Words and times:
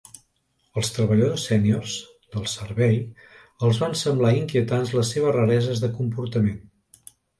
Als 0.81 0.87
treballadors 0.93 1.43
sèniors 1.49 1.97
del 2.35 2.47
Servei 2.53 2.97
els 3.67 3.83
van 3.85 3.93
semblar 4.05 4.33
inquietants 4.39 4.95
les 5.01 5.13
seves 5.17 5.37
rareses 5.37 5.83
de 5.85 5.91
comportament. 5.99 6.59